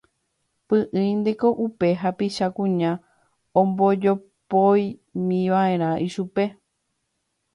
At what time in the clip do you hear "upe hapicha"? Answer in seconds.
1.65-2.47